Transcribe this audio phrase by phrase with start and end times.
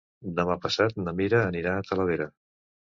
[0.39, 2.31] Demà passat na Mira anirà a Talavera.